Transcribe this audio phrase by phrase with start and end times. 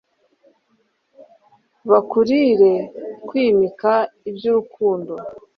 [1.89, 2.73] bakurire
[3.27, 3.93] kwimika
[4.29, 5.13] iby'urukundo